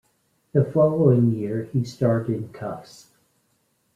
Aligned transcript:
The 0.53 0.63
following 0.65 1.31
year 1.31 1.65
he 1.71 1.83
starred 1.83 2.27
in 2.27 2.49
"Kuffs". 2.49 3.09